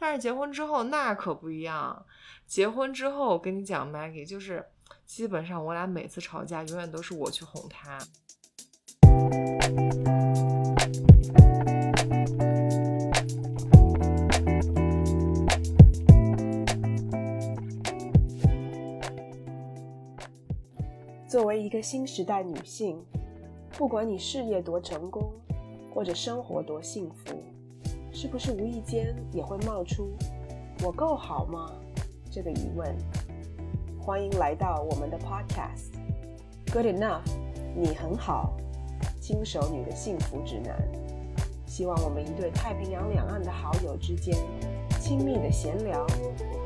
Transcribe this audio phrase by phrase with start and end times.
[0.00, 2.06] 但是结婚之后那可不一样。
[2.46, 4.64] 结婚之后，我跟你讲，Maggie，就是
[5.04, 7.98] 基本上我俩每次吵架，永远都是我去哄他。
[21.26, 23.04] 作为一个新时代女性，
[23.76, 25.30] 不管你事业多成功，
[25.92, 27.42] 或者生活多幸福，
[28.20, 30.10] 是不是无意间也会冒出
[30.82, 31.70] “我够好吗”
[32.28, 32.92] 这个疑问？
[33.96, 37.22] 欢迎来到我们的 Podcast，Good Enough，
[37.76, 38.56] 你很好，
[39.20, 40.76] 新手女的幸福指南。
[41.64, 44.36] 希望我们一对太平洋两岸的好友之间
[45.00, 46.04] 亲密的闲聊，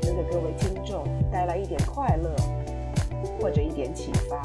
[0.01, 2.35] 能给各位听众带来一点快乐。
[3.39, 4.41] 或者一点启发。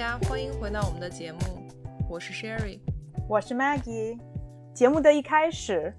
[0.00, 1.38] 大家欢迎回到我们的节目，
[2.08, 2.80] 我是 Sherry，
[3.28, 4.18] 我是 Maggie。
[4.72, 5.94] 节目的一开始，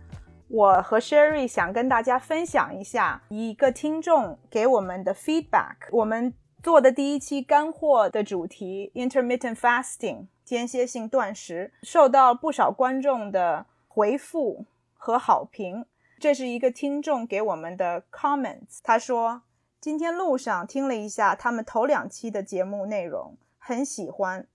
[0.47, 6.33] 我和 Sherry 想跟大家分享一下一个听众给我们的 feedback，我们。
[6.63, 14.65] 做的第一期干货的主题 intermittent fasting 间歇性断食，受到不少观众的回复
[14.95, 15.85] 和好评。
[16.19, 19.43] 这是一个听众给我们的 comments，他说
[19.79, 24.47] 今天路上听了一下他们头两期的节目内容，很喜欢，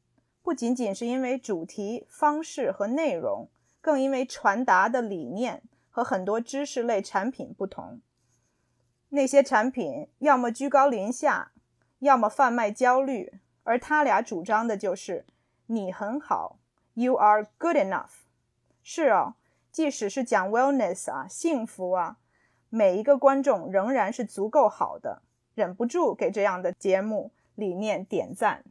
[0.43, 3.49] 不仅仅是因为主题、方式和内容，
[3.81, 8.01] 更因为传达的理念和很多知识类产品不同。
[9.11, 11.53] 那些产品要么居高临下。
[12.01, 15.25] 要么贩卖焦虑，而他俩主张的就是
[15.69, 16.59] 你很好
[16.93, 18.11] ，You are good enough。
[18.83, 19.35] 是哦，
[19.73, 22.19] 即使是讲 wellness 啊，幸福啊，
[22.69, 25.23] 每一个观众仍然是足够好的，
[25.55, 28.63] 忍不住给这样的节目理念点赞。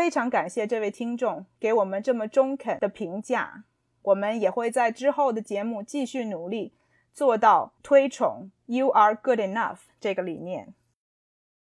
[0.00, 3.64] 非常感谢这位听众给我们这么中肯的评价，
[4.00, 6.72] 我们也会在之后的节目继续努力，
[7.12, 10.72] 做到推崇 You are good enough 这个理念。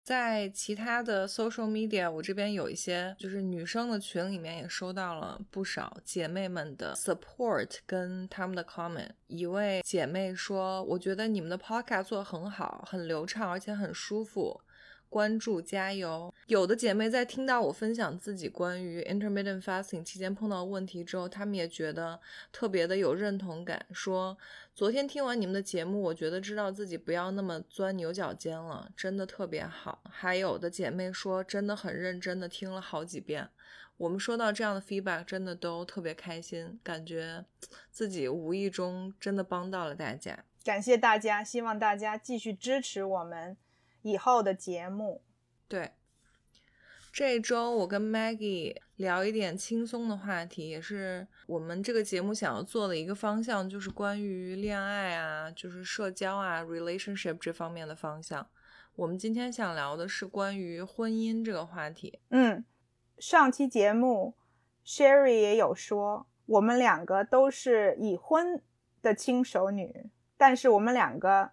[0.03, 9.10] 在其他的 social media，我这边有一些就是女生的群里面也收到了不少姐妹们的 support 跟他们的 comment。
[9.26, 14.62] 一位姐妹说：“我觉得你们的 podcast 做得很好，很流畅，而且很舒服。”
[15.12, 16.32] 关注加油！
[16.46, 22.18] 有的姐妹在听到我分享自己关于 intermittent fasting 期间碰到问题之后，她们也觉得
[22.50, 24.38] 特别的有认同感，说
[24.74, 30.02] 昨天听完你们的节目，我觉得知道自己不要那么钻牛角尖了，真的特别好。
[30.08, 33.50] 还有的姐妹说真的很认真的听了好几遍。
[33.98, 37.44] 我们收到这样的 feedback，真的都特别开心，感觉
[37.90, 40.46] 自己无意中真的帮到了大家。
[40.64, 43.58] 感谢大家，希望大家继续支持我们。
[44.02, 45.22] 以后的节目，
[45.68, 45.92] 对，
[47.12, 58.46] 这周我跟 Maggie 聊一点轻松的话题，也是我们这个节目想要做的一个方向，就是关于恋爱啊，就是社交啊，relationship 这方面的方向。
[58.96, 62.20] 我们今天想聊的是关于婚姻这个话题。
[62.30, 62.64] 嗯，
[63.18, 64.34] 上期节目
[64.84, 68.62] Sherry 也有说，我们两个都是已婚
[69.00, 71.52] 的轻熟女，但是我们两个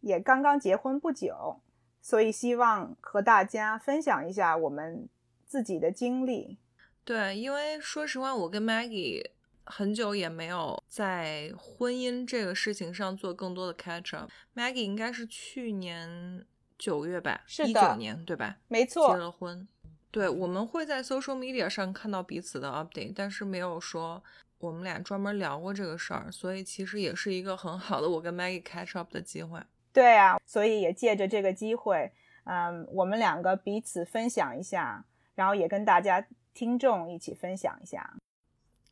[0.00, 1.60] 也刚刚结婚不久。
[2.00, 5.08] 所以希望和大家分享一下我们
[5.46, 6.58] 自己的经历。
[7.04, 9.24] 对，因为说实话，我跟 Maggie
[9.64, 14.30] 很久也没有在婚姻这个事情上做更多的 catch up。
[14.54, 16.44] Maggie 应该是去年
[16.78, 18.58] 九月吧，是的，一九年对吧？
[18.68, 19.66] 没错，结了婚。
[20.10, 24.22] 对，我们会在 social media 上看到彼此的 update，但是没有说
[24.58, 29.60] 我们俩专门聊过这个事儿，所以其实也是一个很好的我跟 Maggie catch up 的机会。
[29.92, 32.12] 对啊，所以也借着这个机会，
[32.44, 38.16] 嗯，我们两个彼此分享一下，然后也跟大家听众一起分享一下。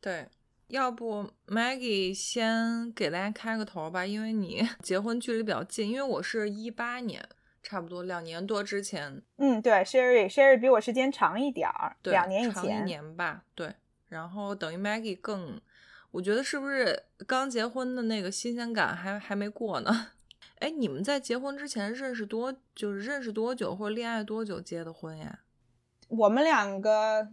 [0.01, 0.27] 对，
[0.67, 7.27] 要不 Maggie 先给大家开个头吧，因为你 结婚距离比较近，因为我是一八年，
[7.63, 9.21] 差不多两年多之前。
[9.37, 13.43] 嗯，对，Sherry，Sherry 比我时间长一点儿，两年以前，长一年吧。
[13.55, 13.73] 对，
[14.07, 15.59] 然后等于 Maggie 更，
[16.11, 20.11] 我觉得是不是刚结婚的那个新鲜感还还没过呢？
[20.59, 25.39] 哎，你们在结婚之前认识多，就是认识多久或者恋爱多久结的婚呀？
[26.09, 27.29] 我们两个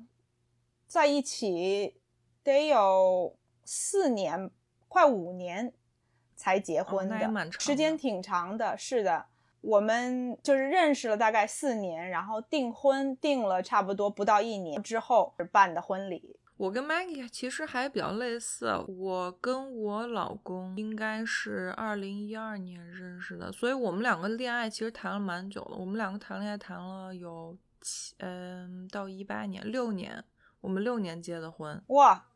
[0.86, 1.96] 在一起
[2.44, 4.50] 得有四年，
[4.86, 5.72] 快五年
[6.36, 8.76] 才结婚的，时间挺长的。
[8.78, 9.26] 是的，
[9.60, 16.38] 我们就是认识了大概四年，然后订婚订了差不多不到一年之后办的婚礼。
[16.56, 25.76] 我跟 Maggie 其实还比较类似，我跟我老公应该是二零一二年认识的，所以我们两个恋爱其实谈了蛮久了。
[25.76, 30.24] 我们两个谈恋爱谈了有七，嗯，到一八年六年，
[30.62, 31.82] 我们六年结的婚。
[31.88, 32.26] 哇，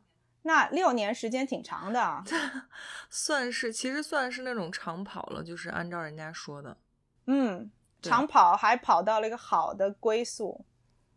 [0.43, 2.23] 那六年时间挺长的，
[3.09, 6.77] 算是其实算是那种长跑了，就是按照人家说的，
[7.25, 7.71] 嗯，
[8.03, 10.63] 长跑还跑到了一个好的归宿，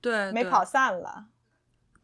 [0.00, 1.26] 对，没跑散了。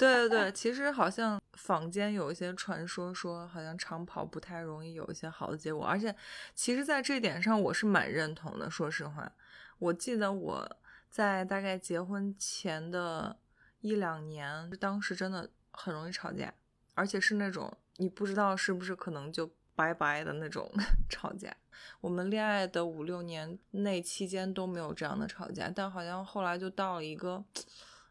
[0.01, 6.15] 对对对，其实好像坊间有一些传说，说好像长跑不太容易有一些好的结果，而且
[6.55, 8.71] 其实，在这点上我是蛮认同的。
[8.71, 9.31] 说实话，
[9.79, 10.77] 我记得我
[11.11, 13.37] 在大概结婚前的
[13.83, 16.51] 一两年，当时真的很容易吵架，
[16.95, 20.67] 而且是那种你不知道是不是可能就拜拜的那种
[21.11, 21.55] 吵架。
[22.01, 27.45] 我们恋爱的五六年那期间都没有这样的吵架，但好像后来就到了一个。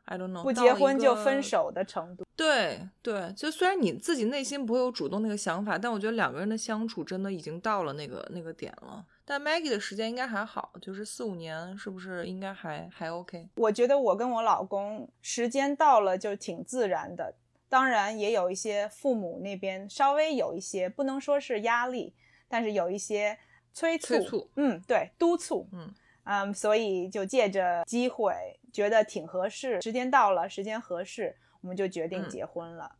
[0.09, 2.25] I don't know，不结婚就分手的程度。
[2.35, 9.05] 对对，就虽然你自己内心不会有主动那个想法，但我觉得两个人的相处真的已经到了那个那个点了。
[9.23, 13.47] 但 Maggie 的时间应该还好，就是四五年，是不是应该还还 OK？
[13.55, 17.35] 我觉得我跟我老公时间到了就挺自然的，
[17.69, 22.15] 当然也有一些父母那边稍微有一些，不能说是压力，
[22.47, 23.37] 但是有一些
[23.71, 24.07] 催促。
[24.07, 25.93] 催促，嗯，对，督促，嗯。
[26.25, 32.95] 嗯，所以就借着机会，觉得挺合适，时间到了，时间合适，我们就决定结婚了。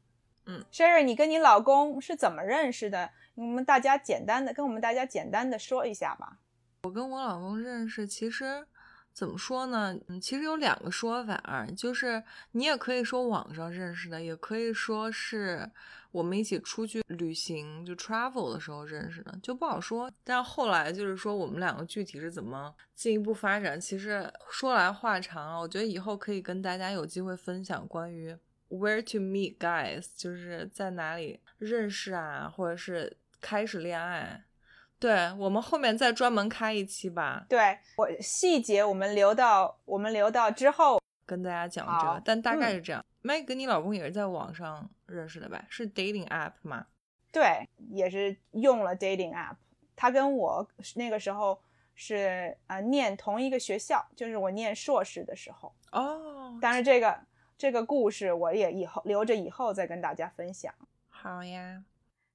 [0.45, 3.11] 嗯，Sherry，你跟你老公是怎么认识的？
[3.35, 6.39] 我们大家简单的跟我们大家简单的说一下吧。
[6.83, 8.65] 我跟我老公认识，其实。
[9.13, 9.95] 怎么说呢？
[10.07, 15.69] 嗯，其实有两个说法，就是你也可以说网上认识的，也可以说是
[16.11, 20.09] 我们一起出去旅行就 travel 的时候认识的，就不好说。
[20.23, 25.59] 但后来就是说我们两个具体是怎么进一步发展，其实说来话长啊。
[25.59, 28.33] 我觉得以后可以跟大家有机会分享关于
[28.69, 34.45] where to meet guys，就是在哪里认识啊，或者是开始恋爱。
[34.99, 37.45] 对我们后面再专门开一期吧。
[37.47, 43.03] 对我细节我们留到我们留到之后跟大家讲这个，但大概是这样。
[43.23, 45.63] Meg 跟你老公也是在网上认识的吧？
[45.69, 46.87] 是 dating app 吗？
[47.31, 49.55] 对，也是用了 dating app。
[49.95, 51.61] 他跟我那个时候
[51.95, 55.73] 是呃念同一个学校，就是我念硕士的时候。
[55.93, 57.17] 哦，但是这个
[57.57, 60.73] 这个故事我也以后留着以后再跟大家分享。
[61.07, 61.83] 好呀，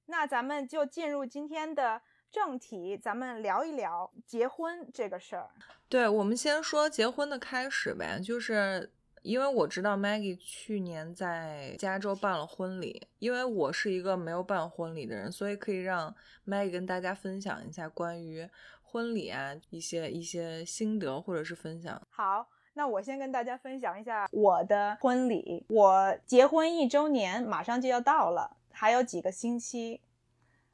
[0.07, 2.01] 那咱们就进入今天的。
[2.35, 5.47] 正题，咱们聊一聊结婚这个事儿。
[5.87, 8.19] 对，我们先说结婚的开始呗。
[8.21, 8.91] 就是
[9.21, 16.13] 因为我知道 Maggie 去年在加州办了婚礼，因为我是一个没有办婚礼的人，所以可以让
[16.45, 18.45] Maggie 跟大家分享一下关于
[18.83, 22.01] 婚礼啊一些一些心得或者是分享。
[22.09, 25.65] 好，那我先跟大家分享一下我的婚礼。
[25.69, 30.01] 我结婚一周年马上就要到了，还有几个星期。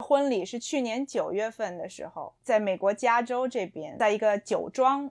[0.02, 5.10] 婚礼是去年九月份的时候，在美国加州这边，在一个酒庄。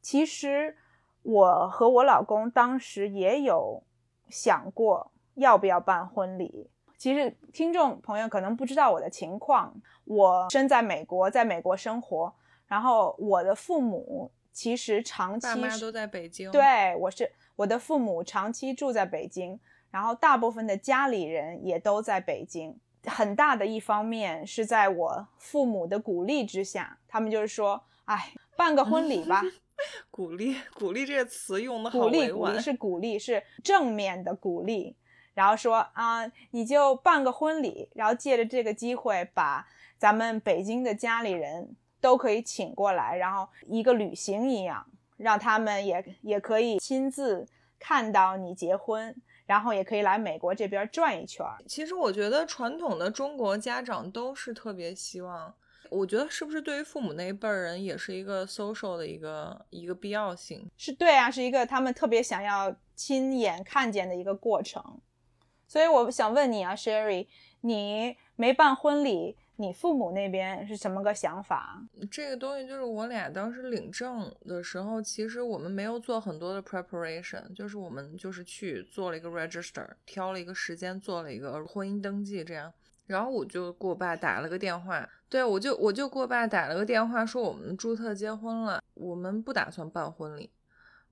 [0.00, 0.76] 其实
[1.22, 3.82] 我和我老公当时也有
[4.28, 6.70] 想过要不要办婚礼。
[6.96, 12.34] 其实听众朋友可能不知道我的情况，我身在美国，在美国生活，
[12.66, 16.50] 然后我的父母其实长期爸妈都在北京。
[16.50, 19.58] 对，我是我的父母长期住在北京，
[19.90, 22.78] 然后大部分的家里人也都在北京。
[23.08, 29.42] 很大的一方面是在我父母的鼓励之下，他们就是说，哎，办个婚礼吧。
[30.10, 34.96] 鼓励，鼓励这个词用的好鼓励，鼓励是鼓励，是正面的鼓励。
[35.34, 39.64] 然后说啊，你就办个婚礼，然后借着这个机会，把
[39.96, 44.84] 咱们北京的家里人都可以请过来，然后一个旅行一样，
[45.16, 47.46] 让他们也也可以亲自
[47.78, 49.14] 看到你结婚。
[49.48, 51.42] 然后也可以来美国这边转一圈。
[51.66, 55.54] 其实我觉得传统的中国家长都是特别希望，
[55.88, 60.70] 我觉得是不是对于父母那一辈人也是一个 social 的一个一个必要性？
[60.76, 65.00] 是对啊，是一个他们特别想要亲眼看见的一个过程。
[65.66, 67.26] 所以我想问你啊，Sherry，
[67.62, 69.38] 你没办婚礼？
[69.60, 71.82] 你父母那边是什么个想法？
[72.08, 82.72] 这个东西就是我俩当时领证的时候，其实我们没有做很多的 preparation，就是我们就是去做了一个 register，挑了一个时间做了一个婚姻登记，这样。
[83.08, 90.48] 然后我就给我爸打了个电话，对我就我就给我爸打了个电话，说我们注册结婚了，我们不打算办婚礼。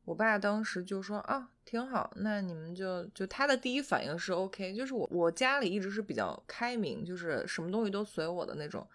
[0.07, 8.89] 我爸当时就说啊，挺好，那你们就就他的第一反应是 OK，就是我我家里一直是比较开明，就是什么东西都随我的那种。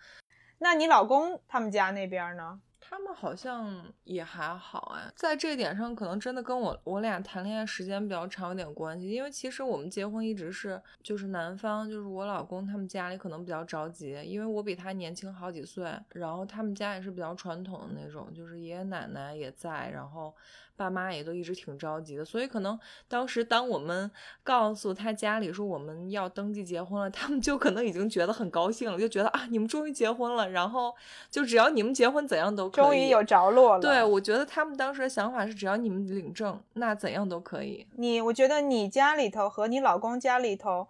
[0.58, 2.60] 那你老公他们家那边呢？
[2.92, 9.10] 他们好像也还好哎，在这一点上，可能真的跟我我俩谈恋爱时间比较长有点关系。
[9.10, 20.36] 因为其实我们结婚一直是，就是男方就是我老公他们家里可能比较着急，因为我比他年轻好几岁，然后他们家也是比较传统的那种，就是爷爷奶奶也在，然后。
[20.78, 24.10] 爸妈也都一直挺着急的，所以可能当时当我们
[24.42, 30.96] 告诉他家里说我们要登记结婚了，他们就可能已经觉得很高兴了，就觉得啊，你们终于结婚了，然后
[31.30, 32.81] 就只要你们结婚，怎样都可。
[32.82, 33.82] 终于有着落了。
[33.82, 37.88] 对，我觉得他们当时的想法是，只要你们领证，那怎样都可以。
[37.98, 40.88] 你，我觉得你家里头和你老公家里头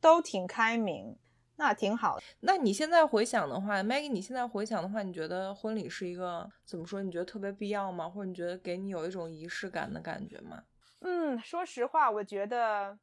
[0.00, 1.16] 都挺开明。
[1.56, 2.22] 那挺好的。
[2.40, 7.00] 那你现在回想的话，Maggie，你现在回想的话，你觉得婚礼是一个怎么说？
[7.00, 8.08] 你觉得特别必要吗？
[8.08, 10.64] 或者你觉得给你有一种仪式感的感觉吗？
[11.02, 12.98] 嗯，说实话，我觉得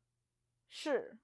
[0.68, 1.18] 是。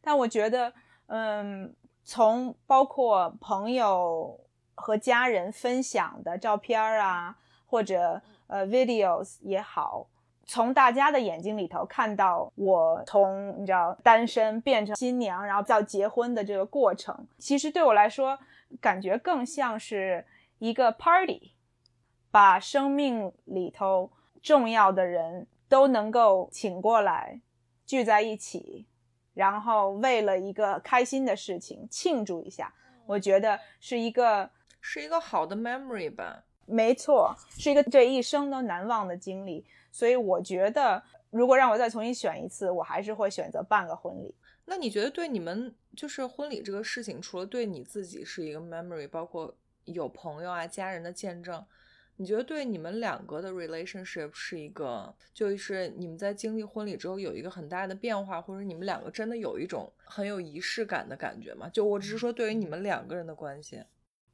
[0.00, 0.72] 但我觉得，
[1.06, 4.43] 嗯，从包括朋友
[4.74, 10.06] 和家人分享的照片啊，或者呃 videos 也好。
[10.46, 18.38] 从大家的眼睛里头看到我从你知道单身变成新娘，然后到结婚的这个过程，其实对我来说
[18.78, 20.26] 感觉更像是
[20.58, 21.52] 一个 party，
[22.30, 24.10] 把生命里头
[24.42, 27.40] 重要的人都能够请过来
[27.86, 28.86] 聚在一起，
[29.32, 32.74] 然后为了一个开心的事情庆祝一下。
[33.06, 34.50] 我觉得是一个
[34.86, 39.64] 是一个好的 memory 吧，没错，是一个这一生都难忘的经历。
[39.90, 44.34] 所以我觉得，如果让我再重新选一次，我还是会选择办个婚礼。
[44.66, 51.64] 那你觉得对你们就是婚礼这个事情，除了对你自己是一个 memory，包括有朋友啊、家人的见证，
[52.16, 61.70] 你觉得对你们两个的 relationship 是一个，就是你们在经历婚礼之后有一个很大的变化，或者你们两个真的有一种很有仪式感的感觉吗？
[61.70, 63.82] 就我只是说对于你们两个人的关系，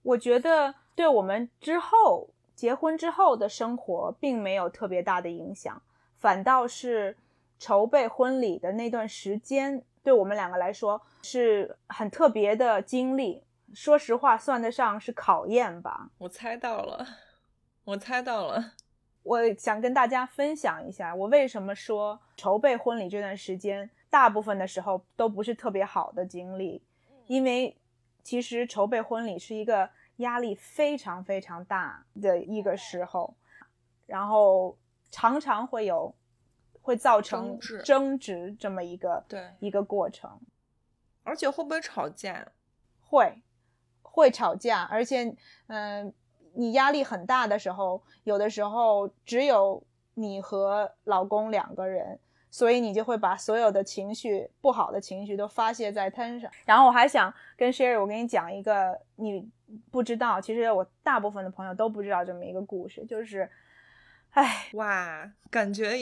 [0.03, 2.29] 我觉得对我们之后。
[2.53, 5.81] 结婚之后的生活并没有特别大的影响，
[6.19, 7.17] 反倒是
[7.59, 13.43] 筹备婚礼的那段时间，对我们两个来说是很特别的经历。
[13.73, 16.11] 说实话，算得上是考验吧。
[16.19, 17.07] 我猜到了，
[17.85, 18.73] 我猜到了。
[19.23, 26.83] 我想跟大家分享一下，我为什么说筹备婚礼这段时间，大部分的时候都不是特别好的经历，
[27.27, 27.75] 因为
[28.23, 29.91] 其实筹备婚礼是一个。
[30.21, 33.35] 压力非常非常大的一个时候，
[34.05, 34.77] 然后
[35.11, 36.15] 常常会有
[36.83, 40.39] 会造成争执这么一个对一个过程，
[41.23, 42.47] 而且会不会吵架？
[43.01, 43.43] 会
[44.03, 45.35] 会吵架，而且
[45.69, 46.13] 嗯，
[46.53, 52.21] 你压力很大的时候，有的时候只有你和老公两个人。
[52.51, 56.51] 所以你就会把所有的情绪不好的情绪都发泄在他身上。
[56.65, 59.49] 然后我还想跟 Sherry，我跟你讲一个你
[59.91, 63.49] 不知道，其实我大部分的朋友都不知道这么一个故事，就是，
[64.31, 65.93] 哎，哇，感觉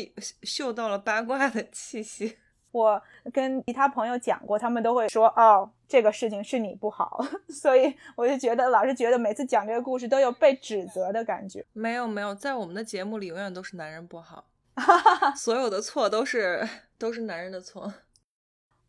[0.43, 2.39] 嗅到了八卦的气息。
[2.71, 3.03] 我
[3.33, 7.25] 跟其他朋友讲过，他们都会说，哦，这个事情是你不好。
[7.49, 11.65] 所以我就觉得，老是觉得每次讲这个故事都有被指责的感觉。
[11.73, 14.45] 没有没有，在我们的节目里，永远都是男人不好。
[15.37, 17.93] 所有的错都是都是男人的错。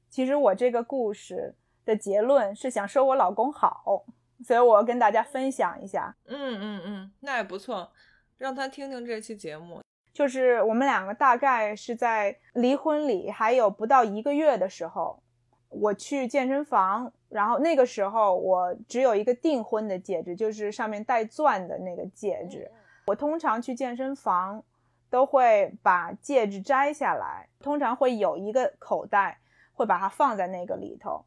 [0.09, 1.53] 其实我这个故事
[1.85, 4.05] 的结论是想说我老公好，
[4.43, 6.15] 所以我要跟大家分享一下。
[6.25, 7.91] 嗯嗯嗯，那也不错，
[8.37, 9.81] 让他听听这期节目。
[10.11, 15.21] 就是我们两个大概是在离婚礼还有不到一个月的时候，
[15.69, 22.69] 我去健身房，然后那个时候我只有一个订婚的戒指，就是上面带钻的那个戒指。
[23.05, 24.63] 我通常去健身房。
[25.09, 29.39] 都会把戒指摘下来，通常会有一个口袋，
[29.73, 31.25] 会把它放在那个里头。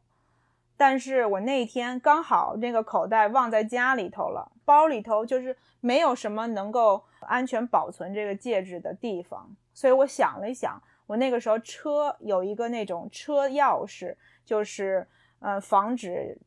[0.75, 9.55] 但是我那天刚好那个口袋忘在家里头了，包里头就是没有什么能够安全保存这个戒指的地方。
[9.73, 15.07] 所以我想了一想，我那个时候车有一个那种车钥匙，就是
[15.39, 16.37] 呃防止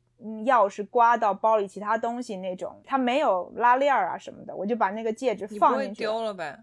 [0.44, 6.02] 钥匙刮到包里其他东西那种，它没有拉链啊什么的，我就把那个戒指放进去。
[6.02, 6.58] 丢了呗？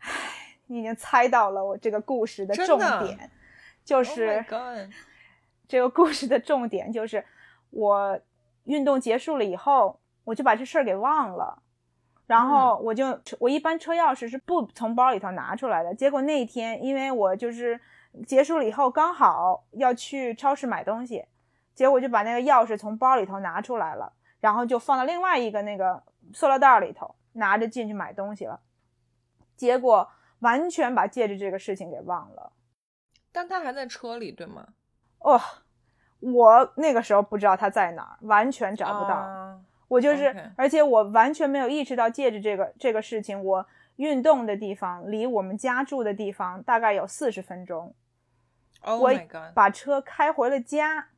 [0.00, 0.10] 唉，
[0.66, 3.30] 你已经猜到了我这个故事的重点，
[3.84, 4.44] 就是
[5.68, 7.24] 这个故事的重点就是
[7.70, 8.20] 我
[8.64, 11.62] 运动结束了以后，我就把这事儿给忘了，
[12.26, 17.80] 然后我就我一般车钥匙是不从包里头拿出来的，结果那一天因为我就是
[18.26, 21.24] 结束了以后刚好要去超市买东西，
[21.74, 26.02] 结果就把那个钥匙从包里头拿出来了，然后就放到另外一个那个
[26.32, 28.60] 塑料袋里头，拿着进去买东西了。
[29.60, 32.50] 结果完全把戒指这个事情给忘了，
[33.30, 34.66] 但他还在车里，对吗？
[35.18, 35.38] 哦，
[36.20, 39.60] 我那个时候不知道他在哪儿，完全找不到。
[39.86, 43.44] 我就是而且我完全没有意识到戒指这个这个事情。
[43.44, 47.94] 我运动的地方离我们家住的地方大概有四十分钟
[48.80, 49.12] ，Oh 我
[49.52, 51.08] 把车开回了家，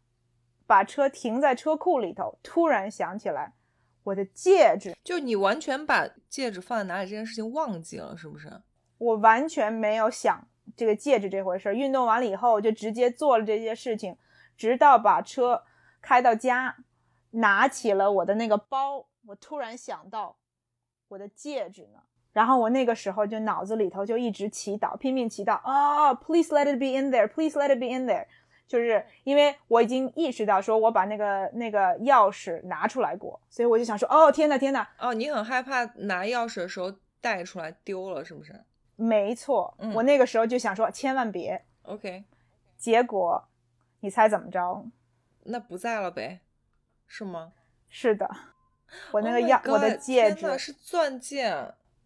[0.67, 3.53] 把车停在车库里头，突然想起来
[4.05, 8.51] 我的戒指，就你完全把戒指放在哪里这件事情忘记了，是不是？
[8.99, 11.75] 我完全没有想这个戒指这回事儿。
[11.75, 14.17] 运动完了以后，我就直接做了这些事情，
[14.57, 15.63] 直到把车
[16.01, 16.77] 开到家，
[17.31, 20.37] 拿起了我的那个包，我突然想到
[21.09, 22.01] 我的戒指呢。
[22.33, 28.27] 然后我那个时候就脑子里头就一直祈祷，拼命祈祷啊、p l e a s e let it be in there，please let it be in there。
[28.67, 38.59] 就是因为我已经意识到，说我把那个那个钥匙拿出来过，所以我就想说，哦天呐天呐，哦，你很害怕拿钥匙的时候带出来丢了，是不是
[38.97, 41.63] 没错，嗯我那个时候就想说，千万别。
[41.83, 42.25] ？OK，
[42.79, 43.45] 结果，
[44.01, 44.87] 你猜怎么着？
[45.45, 46.41] 那不在了呗，
[47.07, 47.53] 是吗？
[47.89, 48.31] 是的，
[49.11, 51.53] 我那个 Oh 钥、我的戒指是钻戒，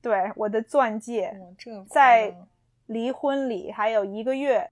[0.01, 2.35] 对，我的钻戒，哇，这个在
[2.87, 4.71] 离婚礼还有一个月，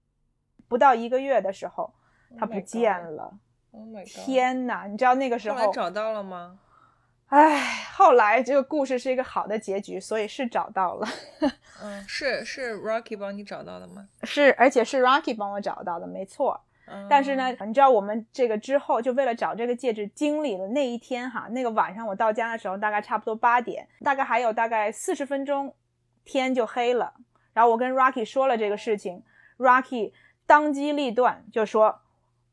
[0.67, 1.93] 不到一个月的时候，
[2.37, 3.33] 它 Oh 不见了。
[3.71, 4.25] Oh my god！
[4.25, 4.85] 天哪！
[4.85, 6.59] 你知道那个时候，后来找到了吗？
[7.27, 11.07] 哎，后来这个故事是一个好的结局，所以是找到了，
[11.81, 14.07] 嗯，是是 Rocky 帮你找到的吗？
[14.23, 16.61] 是而且是 Rocky 帮我找到的，没错。
[16.87, 25.73] 嗯但是呢，你知道我们这个之后就为了找这个戒指，经历了那一天哈，那个晚上我到家的时候大概差不多八点，大概还有大概四十分钟，
[26.23, 27.11] 天就黑了。
[27.53, 29.23] 然后我跟 Rocky 说了这个事情
[29.57, 30.11] ，Rocky
[30.45, 32.01] 当机立断就说：“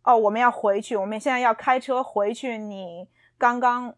[0.04, 3.08] 哦，我们要回去，我们现在要开车回去你
[3.38, 3.94] 刚刚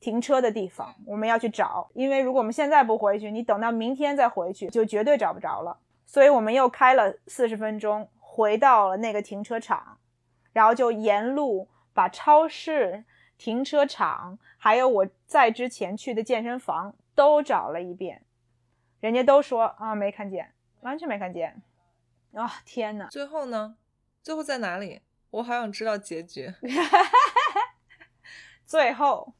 [0.00, 9.98] 停车的地方，我们要去找，因为如果我们现在不回去，你等到明天再回去就绝对找不着了。”所以我们又开了四十分钟，回到了那个停车场，
[10.52, 13.04] 然后就沿路把超市、
[13.36, 18.22] 停车场，还有我在之前去的健身房都找了一遍，
[19.00, 21.60] 人家都说啊没看见，完全没看见。
[22.36, 23.08] 啊、天呐！
[23.10, 23.76] 最后呢？
[24.22, 25.00] 最后在哪里？
[25.30, 26.52] 我好想知道结局。
[28.66, 29.32] 最后，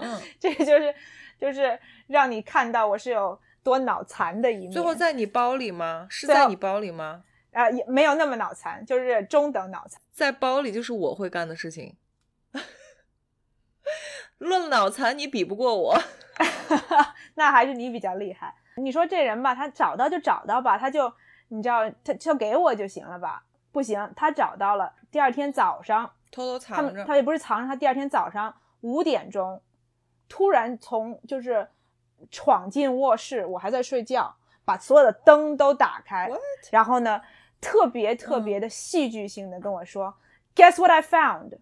[0.00, 0.94] 嗯，这个就是
[1.38, 4.70] 就是让你看到我是有多脑残的一面。
[4.70, 6.06] 最后在你包里吗？
[6.08, 7.24] 是在你包里吗？
[7.52, 10.00] 啊、也没有那么脑残，就是中等脑残。
[10.12, 11.96] 在包里就是我会干的事情。
[14.38, 16.02] 论脑残，你比不过我。
[17.34, 18.54] 那还是你比较厉害。
[18.76, 21.12] 你说这人吧，他找到就找到吧，他就
[21.48, 23.42] 你知道，他就给我就行了吧？
[23.72, 27.00] 不行，他找到了，第二天早上，偷偷藏着。
[27.00, 29.60] 他他也不是藏着，他第二天早上五点钟，
[30.28, 31.68] 突然从就是
[32.30, 36.40] 闯进卧室，我还在睡觉，把所有的灯都打开 What？
[36.70, 37.20] 然后呢，
[37.60, 40.14] 特别特嗯别的戏剧性的跟我说、
[40.54, 41.58] g u e s s what I found？”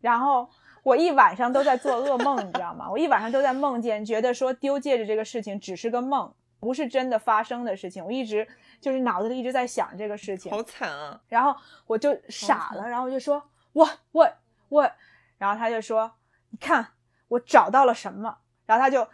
[0.00, 0.48] 然后
[0.84, 2.88] 我一晚上都在做噩梦，你知道吗？
[2.88, 8.04] 我一晚上都在梦见，觉得说丢戒指这个事情只是个梦，不是真的发生的事情。
[8.04, 8.46] 我一直
[8.80, 11.20] 就是脑子里一直在想这个事情，好惨啊！
[11.28, 11.54] 然后
[11.86, 14.28] 我就傻了，然后我就说我我
[14.68, 14.90] 我，
[15.38, 16.10] 然后他就说
[16.50, 16.86] 你看
[17.28, 19.06] 我找到了什么，然后他就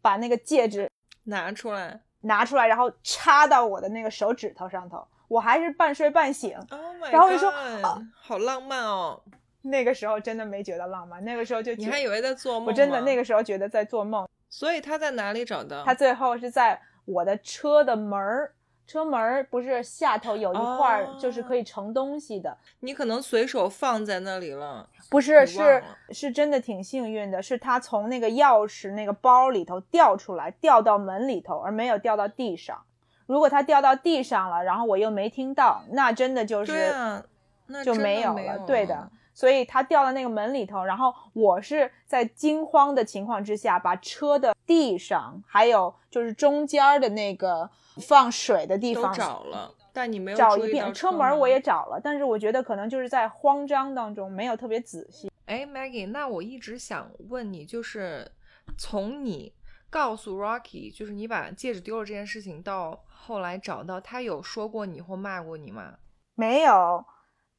[0.00, 0.90] 把那个戒指
[1.24, 2.00] 拿出来。
[2.26, 7.12] 拿出来，然后插到我的那个手指头上头，我还是半睡半醒，Oh god！
[7.12, 9.22] 然后我就说啊好浪漫哦。
[9.60, 12.68] 那个时候真的没觉得浪漫，那个时候就觉你还以为在做梦？
[12.68, 14.26] 我真的那个时候觉得在做梦。
[14.48, 15.84] 所以他在哪里找到？
[15.84, 18.53] 他最后是在我的车的门儿，
[18.86, 24.88] 车门儿不是下头有一块儿哦就是可以盛东西的，你可能随手放在那里了。
[25.10, 32.82] 不是是是真的挺幸运的，是他从那个钥匙那个包里头掉出来，掉到门里头，而没有掉到地上。
[33.26, 37.24] 如果它掉到地上了，然后我又没听到，那真的就是啊，
[37.68, 38.58] 那就没有了。
[38.66, 47.68] 对的，所以他掉到那个门里头，然后我是在惊慌的情况之下，把车的地上还有就是中间儿的那个
[48.06, 55.30] 放水的地都方找了，但你没有找一遍，车门儿门我也找了，但是我觉得可能就是在慌张当中没有特别仔细。
[55.46, 58.30] 哎，Maggie，那我一直想问你，就是
[58.78, 59.52] 从你
[59.90, 65.98] 告诉 Rocky，就是你把戒指丢了这件事情，到后来找到，他有说过你或骂过你吗？
[66.34, 67.04] 没有，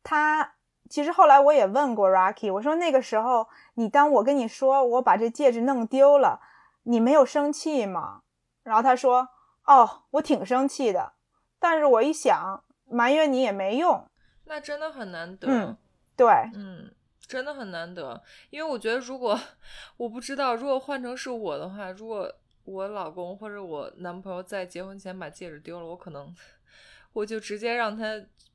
[0.03, 0.55] 他
[0.89, 6.41] 其实后来我也问过 Rocky，我说那个时候你当我跟你说我把这戒指弄丢了，
[6.83, 8.21] 你没有生气吗？
[8.63, 9.29] 然后他说，
[9.65, 11.13] 哦，我挺生气的，
[11.59, 14.07] 但是我一想埋怨你也没用，
[14.45, 15.47] 那真的很难得。
[15.49, 15.77] 嗯
[16.15, 19.39] 对，嗯，真的很难得，因为我觉得如果
[19.97, 22.31] 我不知道，如果换成是我的话，如果
[22.63, 26.33] 我老公或者我男朋友在结婚前把戒指丢了，我可能
[27.15, 28.05] 我就直接让他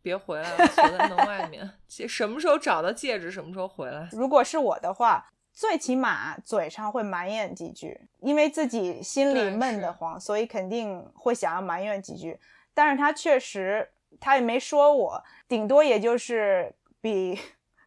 [0.02, 1.68] 别回来了，锁在门外 面。
[1.88, 4.08] 戒什么时候找到戒指，什么时候回来。
[4.12, 12.38] 如果是我的话，最起码嘴上会埋怨几句，因为自己心里闷得慌，所以肯定会想要埋怨几句。
[12.74, 17.38] 但是他确实，他也没说我，顶多也就是比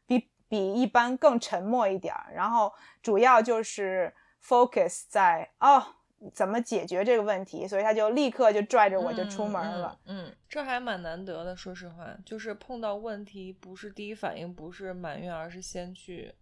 [0.07, 5.83] 比比一般更沉默一点儿，然后主要就是 focus 在哦
[6.31, 9.99] 怎么解决这个问题，所以他就立刻就拽着我就出门了。
[10.05, 10.25] 嗯。
[10.25, 16.33] 嗯，这还蛮难得的，说实话，就是碰到问题，不是第一反应不是埋怨，而是先去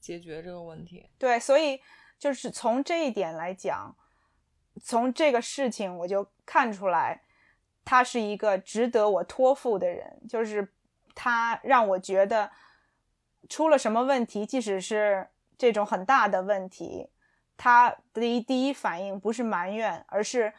[0.00, 1.10] 解决这个问题。
[1.18, 1.80] 对，所以
[2.18, 3.94] 就是从这一点来讲，
[4.82, 7.22] 从这个事情我就看出来，
[7.84, 10.72] 他是一个值得我托付的人，就是
[11.14, 12.50] 他让我觉得
[13.48, 17.08] 出了什么问题，即使是这种很大的问题，
[17.62, 20.52] 他的一第一反应不是埋怨，而是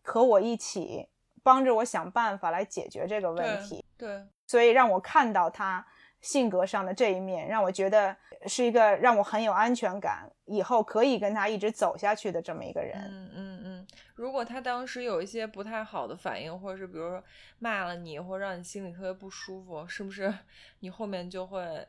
[0.00, 1.06] 和我一起
[1.42, 3.84] 帮着我想办法来解决这个问题。
[3.98, 5.86] 对，所以让我看到他
[6.22, 12.96] 性格上的这一面，让我觉得是一个让我很有安全感，以后可以跟他一直走下去的这么一个人。
[12.98, 13.86] 嗯嗯嗯。
[14.14, 17.22] 如果他当时有一些不太好的反应，或者是比如说
[17.58, 20.32] 骂了你，或者让你心里特别不舒服，是不是
[20.80, 21.86] 你后面就会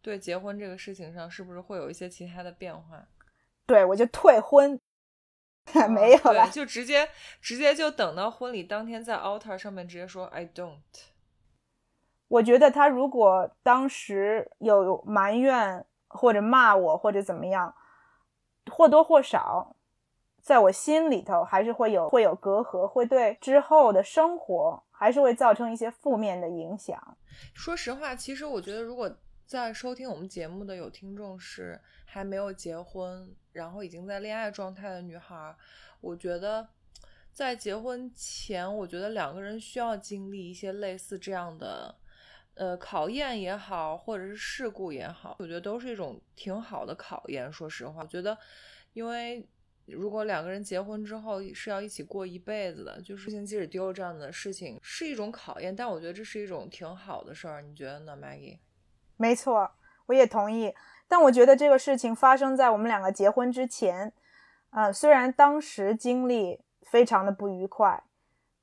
[0.00, 3.06] 对结婚这个事情上，是不是会有一些其他的变化？
[3.66, 4.80] 对我就退婚，
[5.88, 7.08] 没有了，，就直接
[7.40, 10.80] 直接就等到婚礼当天在 altar 上面直接说 I don't。
[12.28, 17.74] 我觉得他如果当时有埋怨或者骂我或者怎么样，
[18.70, 19.76] 或多或少，
[20.40, 27.16] 在我心里头还是会有会有隔阂，会对之后的生活还是会造成一些负面的影响。
[27.54, 29.14] 说实话，其实我觉得，如果
[29.46, 35.54] 在收听我们节目的有听众是还没有结婚，然后已经在恋爱状态的女孩，
[36.00, 36.68] 我觉得
[37.32, 41.94] 在结婚前，我觉得两个人需要经历一些类似这样的，
[42.54, 47.52] 呃，考验也好，或者是事故也好，我觉得都是一种挺好的考验。
[47.52, 48.36] 说实话，我觉得，
[48.92, 49.48] 因为
[49.86, 58.58] 如果两个人结婚之后是要一起过一辈子的，就是事情即使丢了这样的事情是一种考验，但我觉得这是一种挺好的事儿，你觉得呢，Maggie？
[59.16, 59.72] 没错，
[60.06, 60.74] 我也同意。
[61.12, 64.14] 但我觉得这个事情发生在我们两个结婚之前，
[64.70, 68.02] 呃，虽然当时经历非常的不愉快，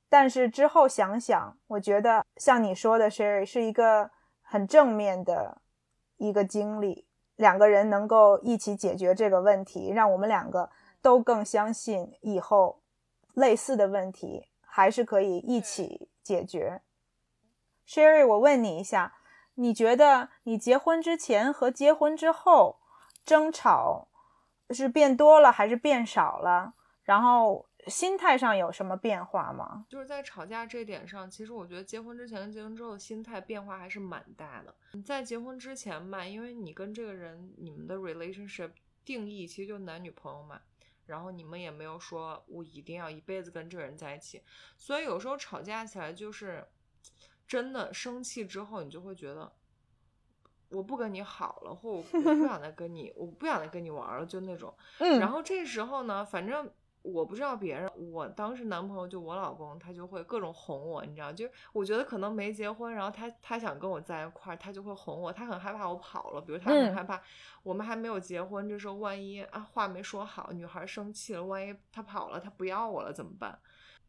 [0.08, 4.10] 但是之后想想，我觉得像你说的，Sherry 是一个
[4.42, 5.62] 很正面的
[6.16, 7.06] 一个经历。
[7.36, 12.80] 两个人能够一起解决这个问题，让我们两个都更相信以后
[13.34, 16.82] 类似的问题还是可以一起解决。
[17.86, 19.14] Sherry，我问你一下，
[19.54, 22.80] 你觉得你结婚之前和结婚之后
[23.24, 24.08] 争吵
[24.70, 26.74] 是变多了还是变少了？
[27.02, 29.84] 然后心态上有什么变化吗？
[29.88, 34.74] 就是在吵架这点上，其实我觉得结婚之前跟结婚之后心态变化还是蛮大的。
[34.92, 38.70] 你在结婚之前吧，因为你跟这个人你们的 relationship
[39.04, 40.60] 定义其实就男女朋友嘛，
[41.06, 44.42] 然后你们也没有说我一定要一辈子跟这个人在一起，
[44.76, 46.64] 所以有时候吵架起来就是
[47.50, 49.50] 真的生气之后，你就会觉得
[50.68, 52.02] 我不跟你好了，或我我
[52.36, 54.72] 不想再跟你，我不想再跟你玩了，就那种。
[55.00, 56.70] 嗯然后这时候呢，反正
[57.02, 67.20] 我不知道别人，我当时男朋友就我老公，他就会各种哄我，你知道，就是我觉得可能没结婚，然后他他想跟我在一块儿，他就会哄我，他很害怕我跑了，比如他很嗯害怕
[67.64, 73.58] 我们还没有结婚，这时候万一啊话没说好，女孩生气了，万一他跑了，他不要我了怎么办？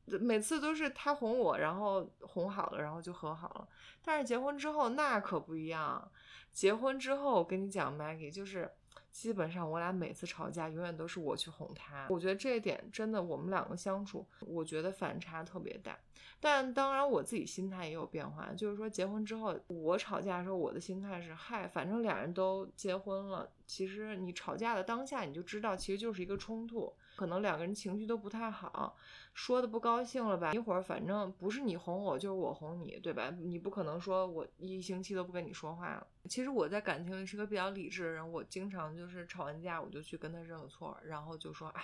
[0.06, 3.68] 每次都是他哄我，然后哄好了，然后就和好了。
[4.04, 6.12] 但是结婚之后那可不一样，
[6.52, 8.70] 结婚之后我跟你讲，Maggie 就是
[9.12, 12.08] 基本上我俩每次吵架永远都是我去哄他。
[12.10, 15.98] 我觉得这一点真的我们两个相处，我觉得反差特别大。
[16.44, 28.96] 但当然我自己心态也有变化，就是说结婚之后我吵架的时候，我的心态是嗨，反正俩人都结婚了，其实你吵架的当下你就知道，其实就是一个冲突，可能两个人情绪都不太好。
[29.34, 30.52] 说的不高兴了吧？
[30.54, 33.32] 一会儿反正不是你哄我，就是我哄你，对吧？
[33.40, 36.06] 你不可能说我一星期都不跟你说话了。
[36.26, 41.82] 其实我在感情里是个比较理智的人，我经常就是吵完架我就去跟他认个错，然后就说哎，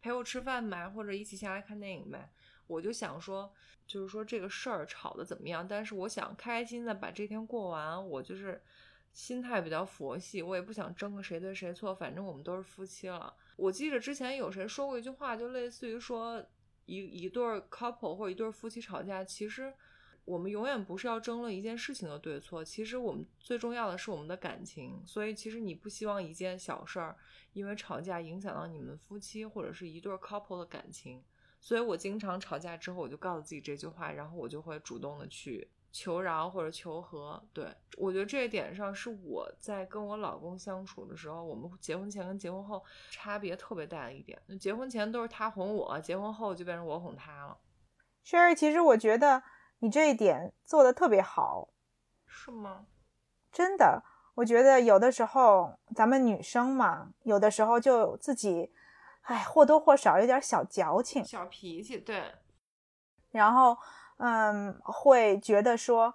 [0.00, 2.30] 陪我吃饭呗，或者一起下来看电影呗。
[2.66, 3.52] 我就想说，
[3.86, 8.08] 就是说这个事儿吵得怎么样，但是我想开开心心的把这天过完。
[8.08, 8.62] 我就是
[9.14, 13.34] 心态比较佛系，我也不想争个谁对谁错，反正我们都是夫妻了。
[13.56, 16.44] 我记得之前有谁说过一句话，就类似于说。
[16.86, 19.72] 一一对 couple 或者一对夫妻吵架，其实
[20.26, 25.02] 我们永远不是要争论一件事情的对错，其实我们最重要的是我们的感情。
[25.06, 27.16] 所以其实你不希望一件小事儿
[27.54, 31.24] 因为吵架影响到你们夫妻或者是一对 couple 的感情。
[31.58, 37.40] 所以我经常吵架之后，我就告诉自己这句话，然后我就会主动的去求饶或者求和。
[37.52, 44.36] 对我觉得这一点上是我在跟我老公相处的时候，我们结婚前跟结婚后差别特别大的一点。
[44.58, 47.56] 结婚前都是他哄我，结婚后就变成我哄他了。
[48.26, 49.44] Sherry，其实我觉得
[49.78, 51.68] 你这一点做的特别好。
[52.26, 52.86] 是吗？
[53.52, 54.02] 真的，
[54.34, 58.72] 我觉得有的时候咱们女生嘛，有的时候就自己，
[59.22, 62.32] 哎，或多或少有点小矫情、小脾气，对。
[63.30, 63.76] 然后，
[64.18, 66.14] 嗯，会觉得说，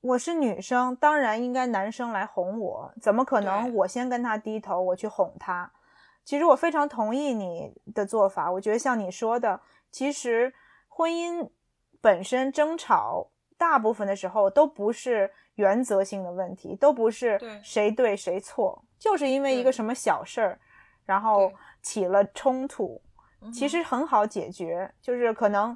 [0.00, 5.70] 我是女生，当然应该男生来哄我，怎么可能我先跟他低头，我去哄他？
[6.24, 10.52] 其实我非常同意你的做法，我觉得像你说的，其实
[10.88, 11.50] 婚姻
[12.00, 13.30] 本身争吵。
[13.56, 20.58] 大部分的时候都不是原则性的问题，都不是谁对谁错，就是因为一个什么小事儿，
[21.06, 23.00] 然后起了冲突，
[23.52, 25.74] 其实很好解决，就是可能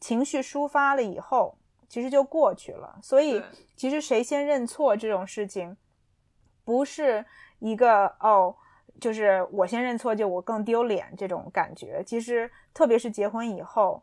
[0.00, 1.56] 情绪抒发了以后，
[1.88, 2.98] 其实就过去了。
[3.02, 3.42] 所以
[3.76, 5.76] 其实谁先认错这种事情，
[6.64, 7.24] 不是
[7.58, 8.54] 一个哦，
[9.00, 12.02] 就是我先认错就我更丢脸这种感觉。
[12.04, 14.02] 其实特别是结婚以后。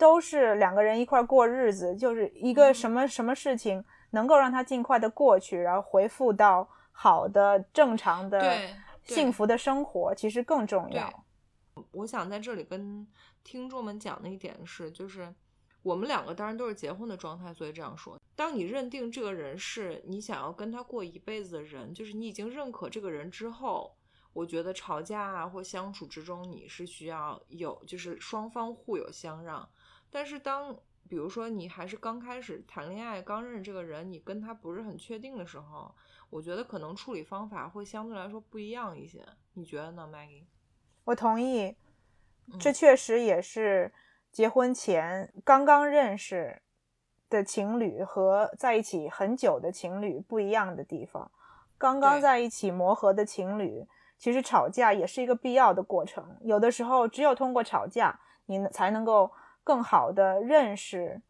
[0.00, 8.58] 都是两个人一块过日子，就是一个什么什么事情能够让他尽快的过去，然后回复到好的正常的
[9.04, 11.22] 幸福的生活，其实更重要。
[11.90, 13.06] 我想在这里跟
[13.44, 15.34] 听众们讲的一点是，就是
[15.82, 18.20] 我们两个当然都是结婚的状态，所以这样说。
[18.36, 23.94] 当你认定这个人是你想要跟他过一辈子的人，就是你已经认可这个人之后，
[24.32, 29.68] 我觉得吵架啊或相处之中，你是需要有就是双方互有相让。
[30.10, 30.74] 但是当
[31.08, 35.94] 比如说你还是刚开始谈恋爱，刚认识这个人，你跟他不是很确定的时候，
[36.30, 39.26] 我觉得可能处理方法会相对来说不一样一些。
[39.54, 40.44] 你觉得呢，Maggie？
[41.04, 41.74] 我同意，
[42.58, 43.92] 这确实也是
[44.32, 46.60] 结婚前刚刚认识
[47.28, 51.30] 的情侣和在一起很久的情侣不一样的地方。
[51.78, 53.86] 刚刚在一起磨合的情侣，
[54.18, 56.36] 其实吵架也是一个必要的过程。
[56.40, 59.30] 有的时候，只有通过吵架，你才能够。
[59.62, 61.20] 更好的认识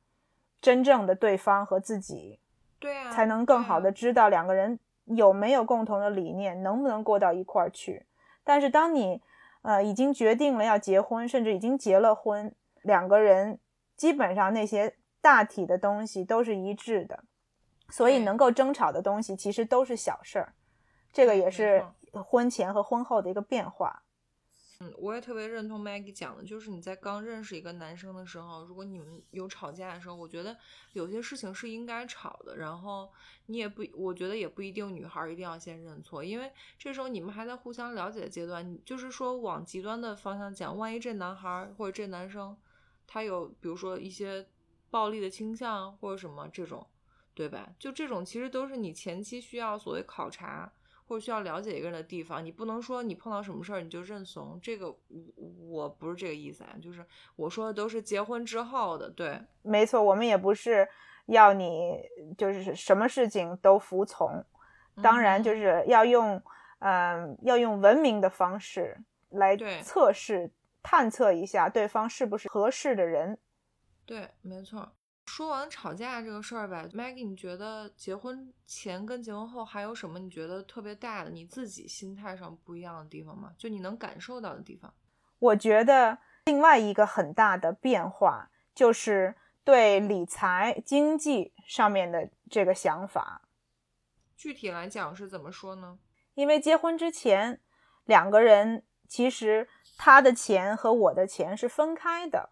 [0.62, 2.38] 真正的对方和自己，
[2.78, 8.06] 对啊，才能更好的知道两个人有没有共同的理念，能不能过到一块儿去。
[8.44, 9.20] 但是当你
[9.62, 13.58] 呃已经决定了要结婚，甚至已经结了婚，两个人
[13.96, 17.24] 基本上那些大体的东西都是一致的，
[17.88, 20.54] 所以能够争吵的东西其实都是小事儿。
[21.12, 24.02] 这个也是婚前和婚后的一个变化。
[24.82, 30.56] 嗯，我也特别认同 Maggie 讲的，就是你在刚认识一个男生的时候，如果你们有吵架的时候，我觉得
[30.94, 32.56] 有些事情是应该吵的。
[32.56, 33.12] 然后
[33.44, 38.78] 你也不，我觉得也不一定女孩一定要先认错，因为这时候你们还在互相了解的阶段。
[38.82, 42.56] 就是说往极端的方向讲，万一这男孩或者这男生
[43.06, 44.46] 他有比如说一些
[44.88, 46.86] 暴力的倾向或者什么这种，
[47.34, 47.70] 对吧？
[47.78, 50.72] 就这种其实都是你前期需要所谓考察。
[51.10, 54.96] 或者需要了解一个人的地方，你不能说你碰到什么事儿你就认怂，这个我
[55.68, 60.86] 我不是这个意思啊，就是我说的都是结婚之后的，对，没错，我们也不是
[61.26, 62.00] 要你
[62.38, 64.44] 就是什么事情都服从，
[65.02, 66.40] 当然就是要用
[66.78, 68.96] 嗯要用文明的方式
[69.30, 73.36] 来测试探测一下对方是不是合适的人，
[74.06, 74.92] 对，没错。
[75.30, 83.52] 说完吵架这个事儿吧，Maggie，你觉得结婚前跟结婚后还有什么你觉得特别大的你自己心态上不一样的地方吗？
[83.56, 84.92] 就你能感受到的地方？
[85.38, 93.42] 我觉得另外一个很大的变化就是对理财经济上面的这个想法。
[94.36, 96.00] 具体来讲是怎么说呢？
[96.34, 97.60] 因为结婚之前
[98.04, 102.50] 两个人其实他的钱和我的钱是分开的，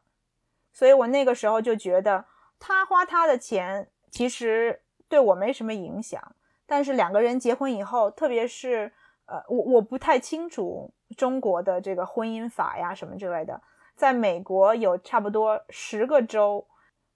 [0.72, 2.26] 所以我那个时候就觉得。
[2.58, 6.20] 他花他的钱，其实对我没什么影响。
[6.66, 8.92] 但是两个人结婚以后，特别是
[9.26, 13.60] 呃，我我不太清楚中国的这个婚姻法呀什么之类的。
[13.94, 16.66] 在美国有差不多十个州，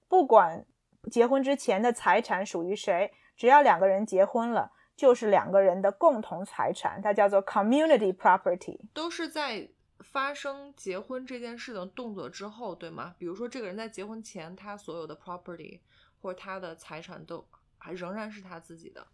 [0.09, 0.65] 不管
[1.11, 9.69] 结婚之前的财产属于谁，只要两个人结婚了，就是两个人的共同财产，它叫做 community property，都是在。
[10.03, 13.15] 发生结婚这件事的动作之后，对吗？
[13.19, 15.79] 比如说，这个人在结婚前，他所有的 property
[16.21, 17.47] 或者他的财产都
[17.79, 19.07] 还仍然是他自己的，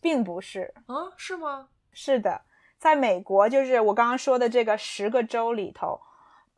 [0.00, 1.12] 并不是啊？
[1.16, 1.68] 是吗？
[1.92, 2.42] 是的，
[2.78, 6.00] 在美国，就是我刚刚说的这个十个州里头，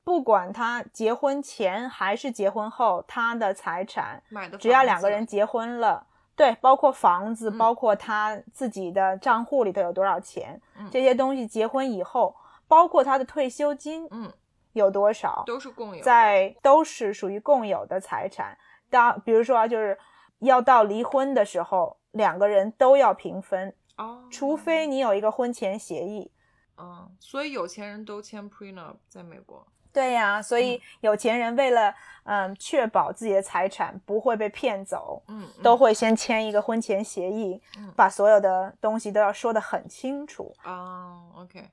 [0.03, 4.23] 不管他结婚前还是结婚后，他的财产，
[4.59, 6.07] 只要两个人结婚了，
[6.37, 10.61] 对，包括房子，包括他自己的账户里头有多少钱，
[10.91, 12.35] 这些东西，结婚以后。
[12.67, 14.33] 包括他的退休金，嗯，
[14.73, 18.57] 有多少都是共有，在都是属于共有的财产。
[18.91, 19.99] 当比如说啊，就是
[20.41, 26.31] 要到离婚的时候，两个人都要平分，哦，除非你有一个婚前协议。
[26.77, 29.67] 嗯，所以有钱人都签 prenup，在美国。
[29.93, 40.53] 对呀，所以有钱人为了嗯确保自己的财产不会被骗走，嗯，都会先签一个婚前协议，嗯把所有的东西都要说得很清楚。
[40.65, 41.71] 啊、o k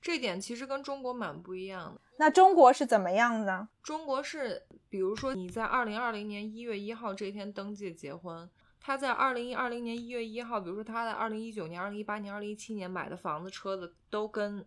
[0.00, 2.00] 这点其实跟中国蛮不一样的。
[2.16, 3.68] 那中国是怎么样呢？
[3.82, 8.48] 中国是，比如说你在二零二零年一月一号这天登记结婚，
[8.80, 14.64] 他在二零二零年一月一号，比如说他在二零一九年、二零一八年、二零一七年买的房子、车子都跟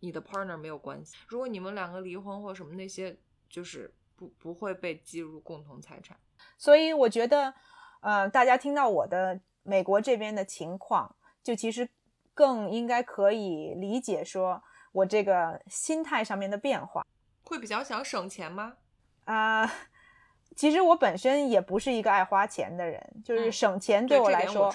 [0.00, 1.16] 你的 partner 没有关系。
[1.28, 3.16] 如果你们两个离婚或什么那些，
[3.48, 6.16] 就是不不会被计入共同财产。
[6.58, 7.54] 所以我觉得，
[8.00, 11.88] 呃，大家听到我的美国这边的情况，就其实
[12.34, 14.62] 更应该可以理解说
[14.94, 17.04] 我这个心态上面的变化。
[17.44, 18.74] 会比较想省钱吗？
[19.24, 19.70] 啊、
[20.54, 24.72] 其实我本身也不是一个爱花钱的人，就是嗯省钱对我来说。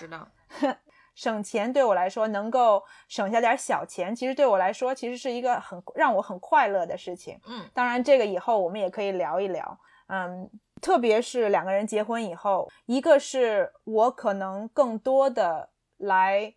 [1.16, 7.40] 省钱对我来说能够省下点小钱，其实对我来说其实是一个很让我很快乐的事情。
[7.46, 9.80] 嗯当然，这个以后我们也可以聊一聊。
[10.08, 10.50] 嗯，
[10.82, 16.54] 特别是两个人结婚以后，一个是我可能更多的来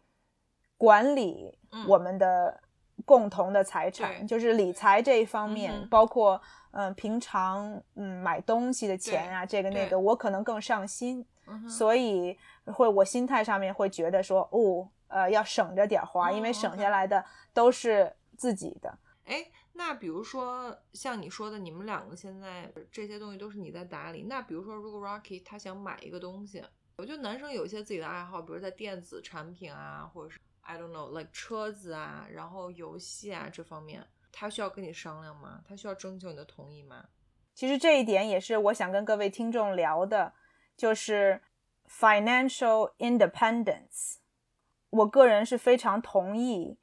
[0.78, 2.61] 管理嗯我们的
[3.04, 6.40] 共同的财产，就是理财这一方面，嗯包括
[6.72, 11.26] 嗯平常嗯买东西的钱啊，这个那个，我可能更上心。
[11.46, 18.96] 嗯所以会我心态上面会觉得说，哦，呃，要省着点花，因为哦省下来的都是自己的。
[19.24, 24.22] 哎，那比如说像你说的，你们两个现在这些东西都是你在打理。
[24.22, 26.62] 那比如说，如果 Rocky 他想买一个东西，
[26.96, 35.62] 我觉得男生有一些自己的爱好，比如在电子产品啊，或者是 I don't know，like 车子啊，然后游戏啊这方面，他需要跟你商量吗？
[35.68, 37.08] 他需要征求你的同意吗？
[37.54, 40.32] 其实这一点也是我想跟各位听众聊的，
[40.76, 41.42] 就是
[41.88, 44.16] financial independence。
[44.90, 46.78] 我个人是非常同意，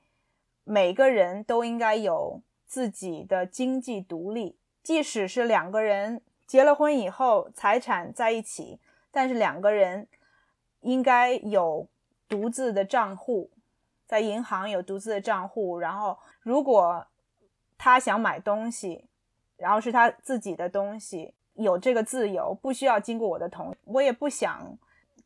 [0.64, 10.08] 每个人都应该有自己的经济独立，即使是两个人结了婚以后，财产在一起，但是两个人
[10.82, 11.88] 应该有
[12.28, 13.52] 独自的账户，
[14.10, 17.06] 在银行有独自的账户，然后如果
[17.78, 19.08] 他想买东西，
[19.56, 24.76] 然后是他自己的东西，有这个自由，不需要经过我的同意，我也不想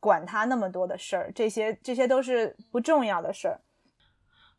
[0.02, 3.62] 管他那么多的事儿，这些这些都是不重要的事儿。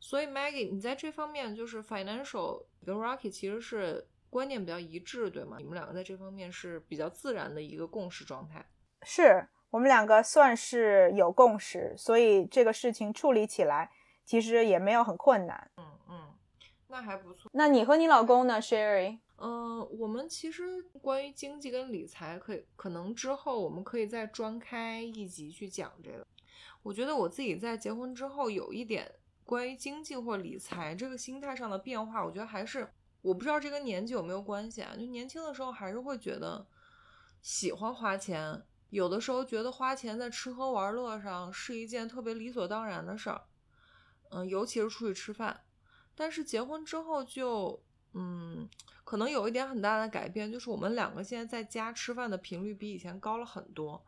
[0.01, 5.59] 所以 Maggie，你在这方面就是 financial 跟 Rocky 其实是观念比较一致，对吗？
[5.59, 8.65] 你们两个在这方面是比较自然的一个共识状态。
[9.03, 13.91] 是我们两个算是有共识，所以这个事情处理起来
[14.25, 15.71] 其实也没有很困难。
[15.77, 16.35] 嗯嗯，
[16.89, 17.51] 那还不错。
[17.55, 19.19] 那你和你老公呢，Sherry？
[19.37, 26.27] 嗯，我们其实关于经济跟理财，可以可能之后我们可以再专开一集去讲这个。
[26.83, 29.11] 我觉得我自己在结婚之后有一点
[29.45, 32.89] 关于经济或理财这个心态上的变化，我觉得还是
[33.23, 34.95] 我不知道这跟年纪有没有关系啊。
[34.95, 36.65] 就年轻的时候还是会觉得
[37.43, 43.43] 喜欢花钱，有的时候觉得花钱在吃喝玩乐上是一件特别理所当然的事儿，
[44.31, 45.61] 嗯，尤其是出去吃饭。
[46.15, 47.83] 但是结婚之后就，
[48.13, 48.69] 嗯，
[49.05, 54.05] 可能有一点很大的改变，就是我们两个现在在家吃饭的频率比以前高了很多。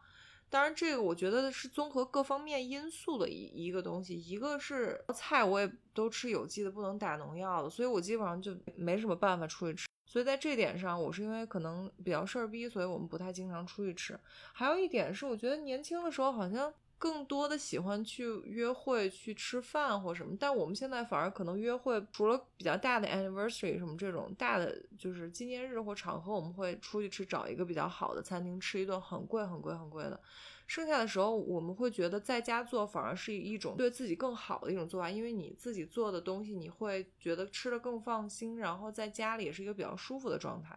[0.48, 4.14] 当然，这个我觉得是综合各方面因素的一一个东西。
[4.14, 9.88] 一个是菜我也都吃有机的，不能打农药的，所以我基本上就没什么办法出去吃。
[10.07, 14.18] 所以在这点上，我是因为可能比较事儿逼，所以我们不太经常出去吃。
[14.52, 30.20] 还有一点是，我觉得年轻的时候好像更多的喜欢去约会、去吃饭或什么，但我们现在反而可能约会，除了比较大的 anniversary 什么这种大的就是纪念日或场合，我们会出去吃，找一个比较好的餐厅吃一顿很贵、很贵、很贵的。
[30.66, 40.76] 剩下的时候，我们会觉得在家做反而是一种对自己更好的一种做法，因为你自己做的东西，你会觉得吃的更放心，然后在家里也是一个比较舒服的状态。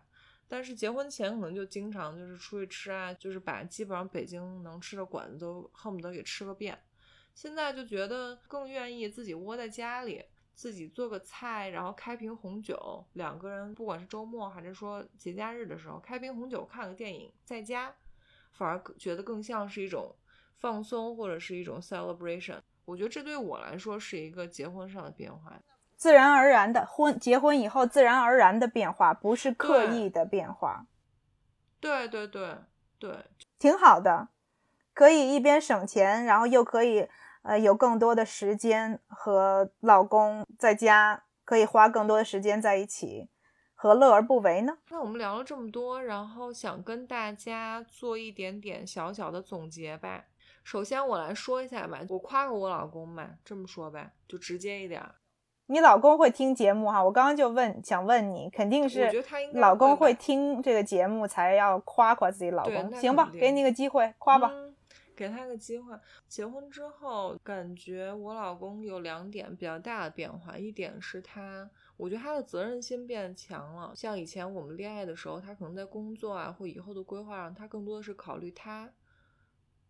[0.49, 6.77] 但是结婚前可能就经常就是出去吃啊，就是把基本上北京能吃的馆子都恨不得给吃个遍。
[7.35, 17.95] 现在就觉得更愿意自己窝在家里，自己做个菜，然后开瓶红酒，两个人不管是周末还是说节假日的时候，开瓶红酒看个电影，在家
[18.51, 20.13] 反而觉得更像是一种
[20.55, 22.59] 放松或者是一种 celebration。
[22.85, 25.61] 我觉得这对我来说是一个结婚上的变化。
[26.00, 30.86] 自然而然的婚结婚以后自然而然的变化，不是刻意的变化，
[31.82, 32.56] 对对对
[32.97, 33.26] 对，
[33.60, 34.30] 挺好的。
[34.93, 37.10] 可以一边省钱，然后又可以
[37.41, 43.30] 呃有更多的时间和老公在家，可以花更多的时间在一起，
[43.76, 44.78] 何乐而不为呢？
[44.91, 50.24] 那我们聊了这么多，然后想跟大家做一点点小小的总结吧。
[50.64, 55.04] 首先我来说一下吧，我夸过我老公吧，这么说吧，就直接一点。
[55.72, 57.03] 你老公会听节目哈？
[57.03, 59.07] 我刚刚就问，想问你，肯定是
[59.53, 63.32] 老公会听这个节目才要夸夸自己老公，行吧？
[63.39, 64.51] 给你个机会夸吧，
[65.15, 65.95] 给他个机会。
[66.28, 73.93] 结婚之后，感觉我老公有两点比较大的变化，一点是他，我觉得他的责任心变强了。
[73.95, 78.89] 像以前我们恋爱的时候，他可能在工作啊或以后的规划上，他更多的是考虑他，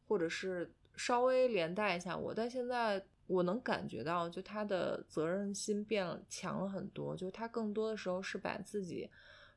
[0.09, 3.01] 或者是稍微连带一下我，但现在。
[3.29, 7.15] 我能感觉到，就他的责任心变了，强了很多。
[7.15, 9.07] 就他更多的时候是把自己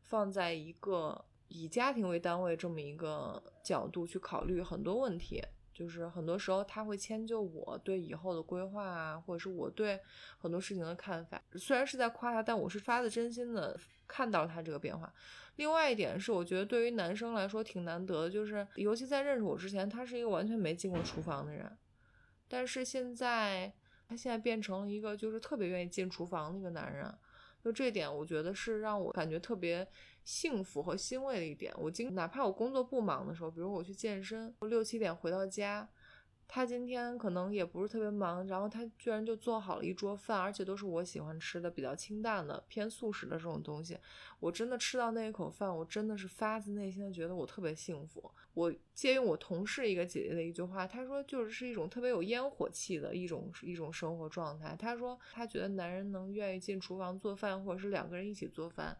[0.02, 5.42] 放在一个以家庭为单位这么一个角度去考虑很多问题。
[5.72, 9.98] 就是很多时候他会迁就我对以后的规划啊，或者是我对
[10.36, 11.42] 很多事情的看法。
[11.54, 13.74] 虽然是在夸他，但我是发自真心的
[14.06, 15.10] 看到他这个变化。
[15.56, 21.74] 另外一点是，我觉得对于男生来说挺难得的，就是尤其在认识我之前，他是一个完全没进过厨房的人。
[22.52, 23.72] 但是现在，
[24.06, 27.10] 他现在变成了一个就是特别愿意进厨房的一个男人，
[27.64, 29.88] 就这点，我觉得是让我感觉特别
[30.22, 31.72] 幸福和欣慰的一点。
[31.78, 35.88] 我经哪怕我工作不忙的时候，比如我去健身，六七点回到家。
[36.54, 43.96] 他今天可能也不是特别忙，然后他居然就做好了一桌饭，而且都是我喜欢吃的，比较清淡的、偏素食的这种东西。
[44.38, 48.30] 我真的吃到那一口饭，我真的是发自内心的觉得我特别幸福。
[48.52, 54.76] 我借用我同事一个姐姐的一句话，她说就是是一种特别有烟火气的一种一种生活状态。
[54.78, 58.94] 她说她觉得男人能愿意进厨房做饭，或者是两个人一起做饭，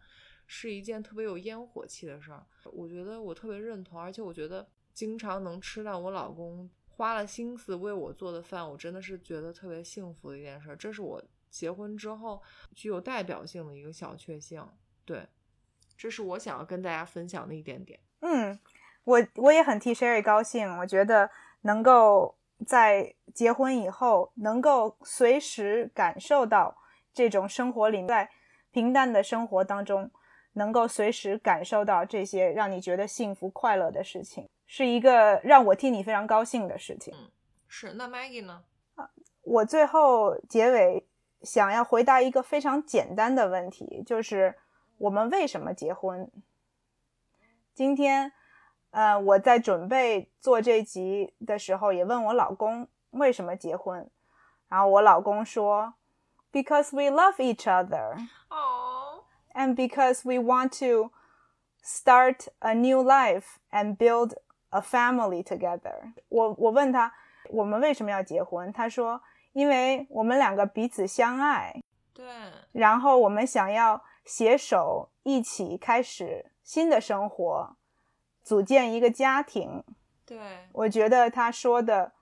[0.47, 2.47] 是一件特别有烟火气的事儿。
[2.73, 6.71] 我觉得我特别认同，而且我觉得经常能吃到我老公。
[6.97, 10.77] 花了心思为我做的饭，我真的是觉得特别幸福的一件事。
[10.79, 12.41] 这是我结婚之后
[12.75, 14.65] 具有代表性的一个小确幸。
[15.05, 15.27] 对，
[15.97, 17.99] 这是我想要跟大家分享的一点点。
[18.21, 18.59] 嗯，
[19.05, 20.79] 我我也很替 Sherry 高兴。
[20.79, 21.29] 我觉得
[21.63, 22.37] 能够
[22.67, 26.77] 在结婚以后，能够随时感受到
[27.13, 28.31] 这种生活里，在
[28.71, 30.11] 平淡的生活当中，
[30.53, 34.49] 能够随时感受到这些让你觉得幸福快乐的事情。
[34.75, 37.13] 是一个让我替你非常高兴的事情。
[37.15, 37.31] 嗯，
[37.69, 37.93] 是。
[37.93, 38.65] 那 Maggie 呢？
[38.95, 39.11] 啊，
[39.43, 41.07] 我最后结尾
[41.43, 44.57] 想要回答一个非常简单的问题，就是
[44.97, 46.27] 我们为什么结婚？
[47.75, 48.33] 今天，
[48.93, 54.09] 呃，我在准备做这集的时候，也问我老公为什么结婚，
[54.69, 55.93] 然后我老公说
[56.51, 58.27] ，Because we love each other.
[58.49, 59.25] Oh.
[59.53, 61.11] And because we want to
[61.85, 64.33] start a new life and build.
[64.73, 66.13] A family together。
[66.29, 67.13] 我我问他，
[67.51, 68.73] 我们为什么要结婚？
[68.73, 69.21] 他说，
[69.53, 71.81] 因为我们两个彼此相爱。
[72.15, 72.27] 对。
[72.73, 77.77] 然后我们想要携手一起开始新的生活，
[78.43, 79.85] 组建一个家庭。
[80.25, 80.39] 对。
[80.73, 82.13] 我觉得他说的，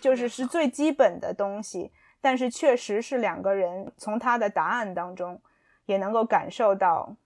[0.00, 1.92] 就是是最基本的东西，
[2.22, 5.42] 但是确实是两个人从他的答案当中
[5.84, 7.16] 也能够感受到，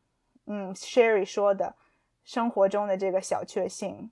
[0.46, 1.76] 嗯，Sherry 说的
[2.24, 4.10] 生活中的这个小确幸。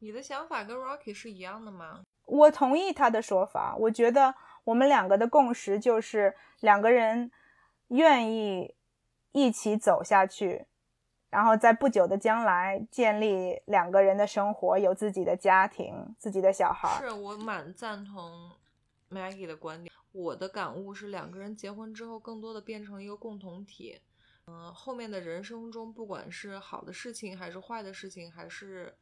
[0.00, 2.02] 你的想法跟 Rocky 是一样的吗？
[2.26, 3.74] 我同意他的说法。
[3.76, 4.34] 我觉得
[4.64, 7.30] 我们两个的共识就是两个人
[7.88, 8.74] 愿意
[9.32, 10.66] 一起走下去，
[11.30, 17.00] 然后在不久的将来建立两个人的生活，有自己的家庭、自己的小孩。
[17.00, 18.50] 是我蛮赞同
[19.10, 19.90] Maggie 的观点。
[20.12, 24.00] 我的感悟是，两个人结婚之后，更多的变成一个共同体。
[24.48, 28.94] 嗯，后面的人生中，不管是好的事情，还是坏的事情，还是。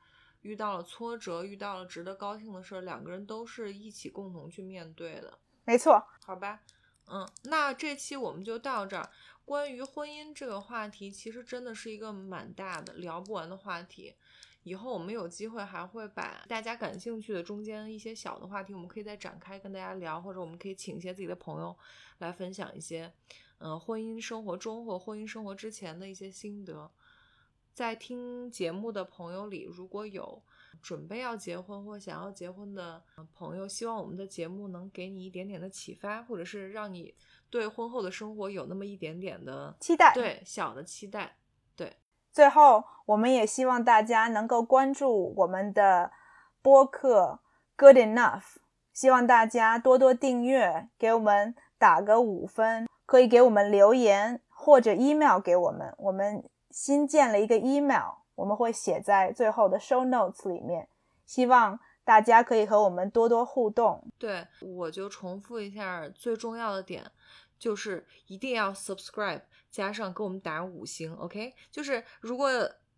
[0.45, 5.39] 遇到了挫折，遇到了值得高兴的事儿，两个人都是一起共同去面对的。
[5.65, 6.61] 没错，好吧，
[7.07, 9.11] 嗯，那这期我们就到这儿。
[9.47, 14.15] 关于婚姻这个话题，其实真的是一个蛮大的、聊不完的话题。
[14.63, 21.75] 以后我们有机会还会把大家感兴趣的中间一些小的话题，我们可以再展开跟大家聊，或者我们可以请一些自己的朋友
[22.19, 23.13] 来分享一些，
[23.59, 26.91] 嗯，婚姻生活中或婚姻生活之前的一些心得。
[27.75, 30.41] 在听节目的朋友里，如果有
[30.81, 33.03] 准备要结婚或想要结婚的
[33.35, 37.13] 朋友，希望我们的节目能给你一点点的启发，或者是让你
[37.51, 41.37] 对婚后的生活有那么一点点的期待，对小的期待。
[41.75, 41.97] 对，
[42.31, 46.13] 最后我们也希望大家能够关注我们的
[46.63, 47.41] 播客
[47.77, 48.45] Good Enough，
[48.93, 56.49] 希望大家多多订阅，给我们打个五分，可以给我们留言或者 email 给我们，我们。
[56.75, 60.89] 新建了一个 email，我们会写在最后的 show notes 里面，
[61.25, 64.03] 希望大家可以和我们多多互动。
[64.19, 67.09] 对，我就重复一下最重要的点，
[67.61, 71.55] 就是一定要 subscribe 加上给我们打五星，OK？
[71.71, 72.51] 就是如果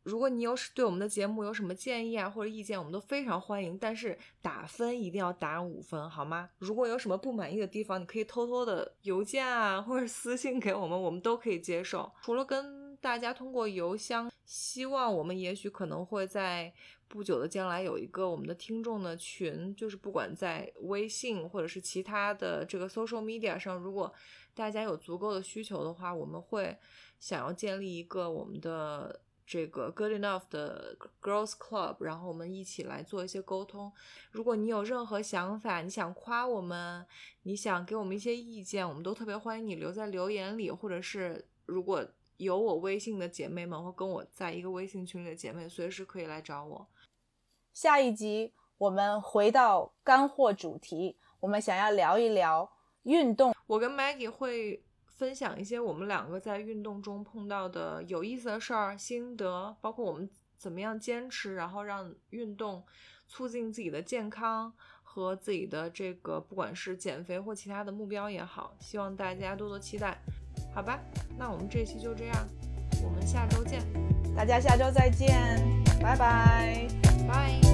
[0.04, 3.76] 如果你有对我们的节目有什么建议啊或者意见，我们都非常欢迎。
[3.76, 6.48] 但是打分一定要打五分，好吗？
[6.56, 12.10] 如果有什么不满意的地方，你可以偷偷的邮件啊或者私信给我们，我们都可以接受。
[12.22, 16.74] 除了跟大家通过邮箱，希望我们也许可能会在
[17.06, 24.12] 不久的将来有一个我们的听众的群，就是不管在微信或者是其他的这个 social media 上，如果
[24.54, 26.76] 大家有足够的需求的话，我们会
[27.20, 29.20] 想要建立一个我们的。
[29.48, 33.92] 这个 good enough 的 girls club，然后我们一起来做一些沟通。
[34.32, 37.06] 如果你有任何想法，你想夸我们，
[37.44, 42.04] 你想给我们一些意见，我们都特别欢迎你留在留言里，或者是如果
[42.36, 46.88] 有我微信的姐妹们或跟我在一个微信群里的姐妹，随时可以来找我。
[47.72, 52.70] 下一集我们回到干货主题，我们想要聊一聊
[53.02, 53.54] 运动。
[53.66, 54.82] 我跟 Maggie 会。
[55.16, 60.28] 分享一些我们两个在运动中碰到的有意思的事儿、心得，包括我们
[60.58, 62.84] 怎么样坚持，然后让运动
[63.26, 64.70] 促进自己的健康
[65.02, 70.20] 和自己的这个不管是减肥或其他的目标也好，希望大家多多期待，
[70.76, 71.00] 好吧
[71.38, 72.36] 那我们这期就这样
[73.02, 73.80] 我们下周见。
[74.36, 75.58] 大家下周再见
[76.02, 76.86] 拜拜。
[77.26, 77.65] 拜。